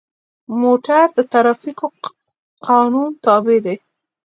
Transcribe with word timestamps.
موټر 0.61 1.05
د 1.17 1.19
ټرافیکو 1.31 1.85
قانون 2.67 3.09
تابع 3.23 3.57
دی. 3.65 3.75